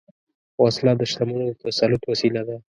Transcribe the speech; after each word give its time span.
وسله 0.63 0.93
د 0.97 1.01
شتمنو 1.11 1.45
د 1.49 1.53
تسلط 1.63 2.01
وسیله 2.11 2.41
ده 2.47 2.57